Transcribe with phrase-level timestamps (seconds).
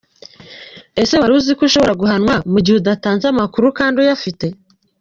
[1.01, 4.45] Ese wari uziko ushobora guhanwa mu gihe udatanze amakuru kandi uyafite?.